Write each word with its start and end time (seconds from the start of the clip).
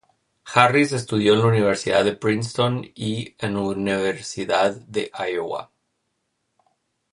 Harris 0.45 0.93
estudió 0.93 1.33
en 1.35 1.41
la 1.41 1.45
Universidad 1.45 2.03
de 2.03 2.15
Princeton 2.15 2.83
y 2.95 3.35
en 3.37 3.55
Universidad 3.55 4.73
de 4.75 5.11
Iowa. 5.15 5.69